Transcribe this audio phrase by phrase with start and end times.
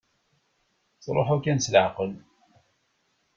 [0.95, 2.11] Ttruḥu kan s leɛqel.